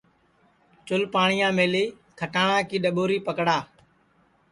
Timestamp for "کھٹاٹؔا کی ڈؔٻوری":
2.19-3.17